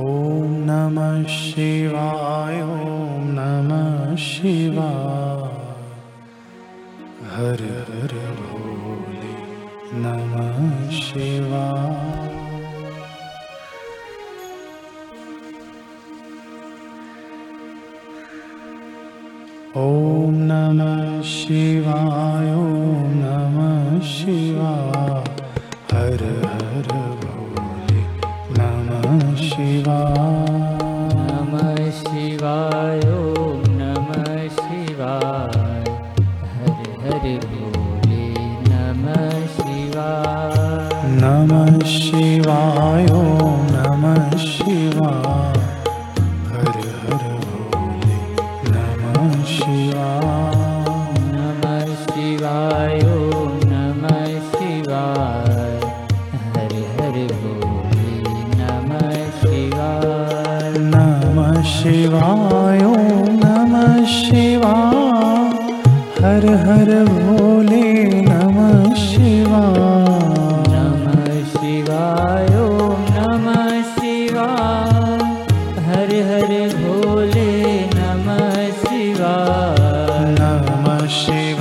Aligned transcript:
ॐ 0.00 0.52
नमः 0.66 1.24
शिवाय 1.28 2.60
ॐ 2.62 3.24
नमः 3.38 4.14
शििवा 4.26 4.86
हर 7.32 7.62
हर 7.90 8.14
भोले 8.38 9.34
नमः 10.04 10.88
शिवा 11.00 11.66
ॐ 19.82 20.40
नमः 20.48 21.20
शिवाय 21.34 22.50
ॐ 22.54 23.12
नमः 23.20 24.00
शिवा 24.14 24.72
हर 25.92 26.22
नमः 41.20 41.86
शिवायो। 41.86 43.31
machine. 81.12 81.51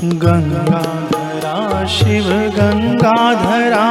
गङ्गाधरा 0.00 1.56
शिव 1.94 2.28
गङ्गाधरा 2.56 3.88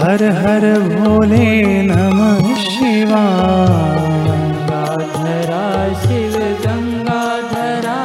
हर 0.00 0.22
हर 0.36 0.66
भोले 0.82 1.48
नमः 1.88 2.54
शिवा। 2.64 3.22
गङ्गाधरा 4.26 5.64
शिव 6.02 6.36
गङ्गाधरा 6.66 7.96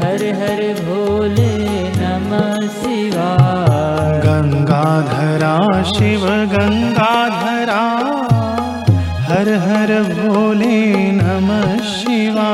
हर 0.00 0.24
हर 0.40 0.62
भोले 0.80 1.54
नमः 2.00 2.66
शिवा। 2.80 3.30
गङ्गाधरा 4.26 5.54
शिव 5.92 6.26
गङ्गाधरा 6.56 7.80
हर 9.30 9.54
हर 9.68 9.94
भोले 10.10 10.82
नमः 11.22 11.78
शिवा। 11.94 12.50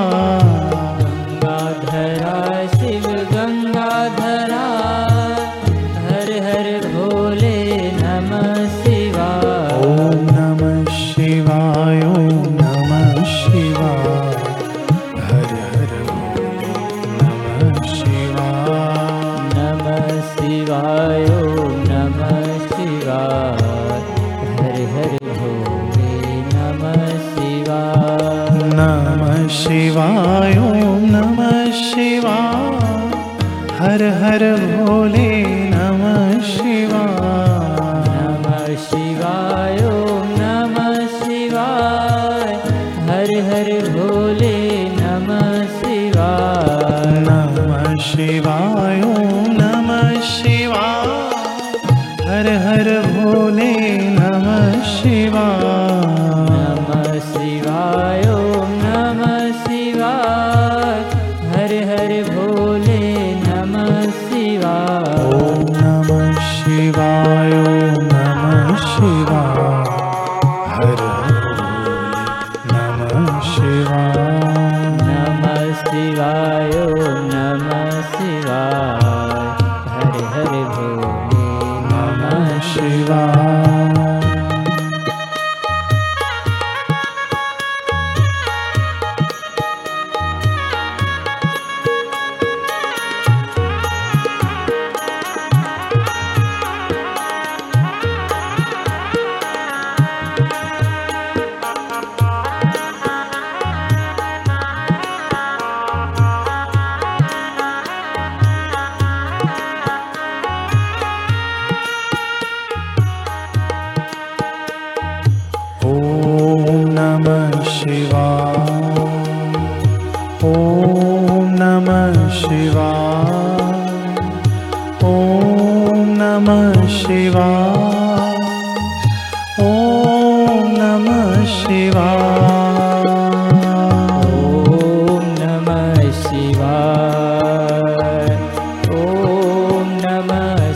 हर 33.97 34.03
हर 34.03 34.43
भोले 34.57 35.45
नमः 35.71 36.41
शिवा 36.41 37.05
नमः 38.09 38.77
शिवाय 38.77 39.79
नमः 40.41 41.07
शिवाय। 41.07 42.53
हर 43.09 43.31
हर 43.49 43.71
भोले 43.89 44.89
नमः 44.89 45.65
शिवाय। 45.65 47.11
नमः 47.21 47.95
शिवाय 48.03 49.01
नमः 49.61 50.21
शिवाय। 50.21 51.09
हर 52.29 52.49
हर 52.49 53.03
भोले 53.07 53.99
नमः 53.99 54.83
शिवाय। 54.83 56.36
नमः 77.33 78.03
शिवाय। 78.03 79.06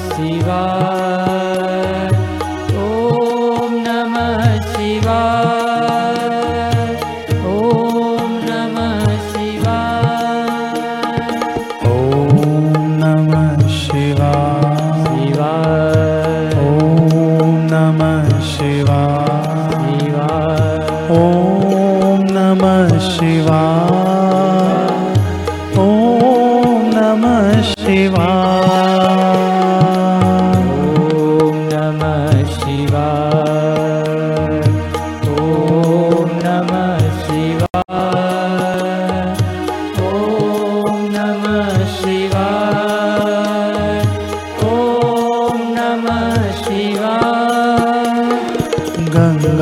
शिवा 0.08 0.60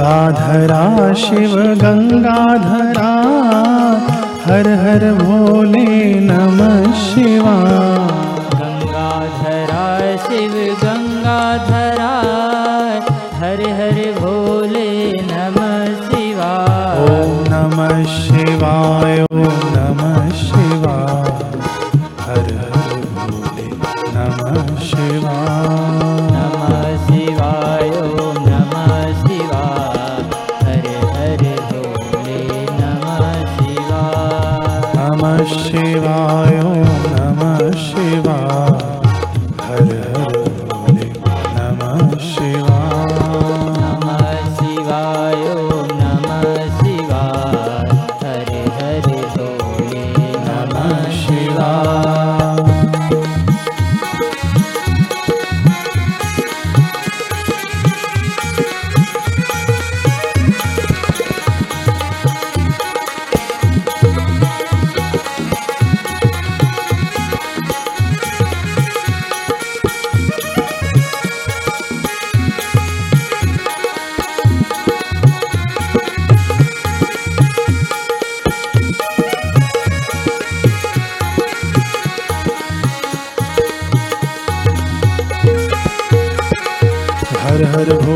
गङ्गाधरा 0.08 0.84
शिव 1.22 1.54
गङ्गाधरा 1.80 3.08
हर 4.44 4.68
हर 4.82 5.02
भोले 5.18 5.88
नमः 6.28 6.86
शिवाय 7.00 7.74
गङ्गाधरा 8.60 9.82
शिव 10.24 10.54
गङ्गाधरा 10.84 12.08
हर 13.42 13.60
हर 13.80 14.00
भोले 14.20 14.88
नमः 15.32 15.76
शिवाय 16.08 17.04
ॐ 17.18 17.36
नमः 17.52 18.02
शिवाय 18.16 19.20
ॐ 19.26 19.46
नमः 19.76 20.18
शिवाय 20.44 21.77
शिवाय 35.68 36.60
नमः 37.12 37.70
शिवाय 37.86 38.67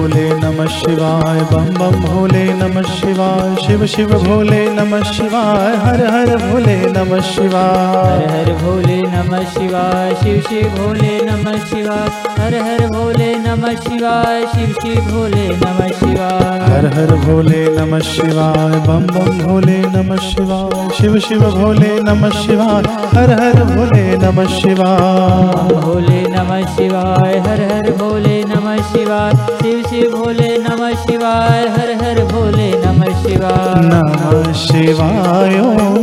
भोले 0.03 0.29
नमः 0.35 0.67
शिवाय 0.67 1.41
बम 1.51 1.67
बम 1.79 2.01
भोले 2.05 2.43
नमः 2.61 2.87
शिवाय 2.95 3.55
शिव 3.67 3.85
शिव 3.93 4.13
भोले 4.23 4.63
नमः 4.75 5.03
शिवाय 5.13 5.77
हर 5.85 6.01
हर 6.15 6.31
भोले 6.37 6.75
नमः 6.93 7.21
शिवाय 7.29 8.25
हर 8.33 8.51
भोले 8.63 8.97
नमः 9.13 9.45
शिवाय 9.53 10.15
शिव 10.23 10.41
शिव 10.49 10.69
भोले 10.79 11.19
नमः 11.27 11.59
शिवाय 11.67 12.09
हर 12.39 12.55
हर 12.65 12.87
भोले 12.95 13.31
नमः 13.45 13.75
शिवाय 13.85 14.47
शिव 14.55 14.73
शिव 14.81 15.01
भोले 15.13 15.47
नमः 15.63 15.89
शिवाय 16.01 16.59
हर 16.73 16.87
हर 16.95 17.15
भोले 17.27 17.63
नमः 17.79 18.01
शिवाय 18.11 18.79
बम 18.89 19.07
बम 19.15 19.39
भोले 19.45 19.79
नमः 19.95 20.29
शिवाय 20.31 20.89
शिव 20.99 21.19
शिव 21.29 21.49
भोले 21.61 21.95
नमः 22.11 22.41
शिवाय 22.43 22.83
हर 23.15 23.37
हर 23.43 23.63
भोले 23.71 24.05
नमः 24.27 24.59
शिवाय 24.59 25.81
भोले 25.81 26.21
नमः 26.37 26.67
शिवाय 26.77 27.39
हर 27.47 27.65
हर 27.73 27.91
भोले 28.03 28.42
शिवाय। 28.83 29.33
शिव 29.63 29.83
शिव 29.91 30.17
भोले 30.17 30.59
नमः 30.59 30.95
शिवाय। 30.95 31.69
हर 31.69 31.91
हर 32.03 32.25
भोले 32.25 32.71
नमः 32.87 33.23
शिवाय। 33.23 33.81
नमः 33.85 34.53
शिवाय 34.53 35.57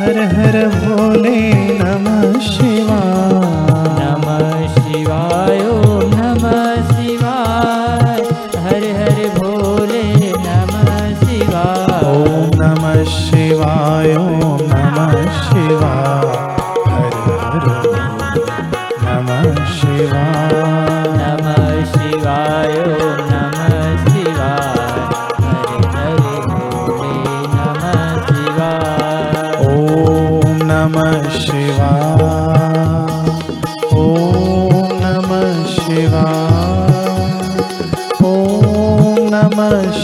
हर 0.00 0.18
हर 0.34 0.68
भोले 0.68 1.52
नमः 1.78 2.40
शिवाय। 2.40 3.73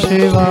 शिवा 0.00 0.48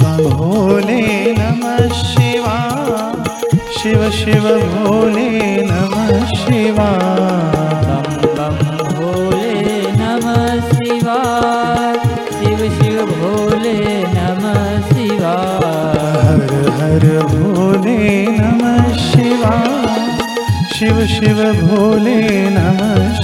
भोले 0.00 1.00
नमः 1.32 1.88
शिव 3.80 4.10
शिव 4.18 4.48
भोले 4.74 5.28
नमः 5.70 6.24
शिवाय 6.34 7.39
शिव 21.20 21.40
भोले 21.60 22.14
नमः 22.50 23.19